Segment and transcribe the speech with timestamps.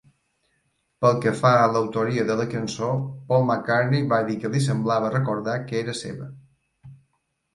[1.05, 2.89] Pel que fa a l'autoria de la cançó,
[3.27, 6.31] Paul McCartney va dir que li semblava recordar que era seva.